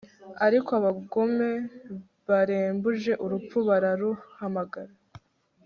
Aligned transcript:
ariko 0.45 0.69
abagome 0.79 1.51
barembuje 2.27 3.11
urupfu 3.23 3.57
bararuhamagara 3.67 4.93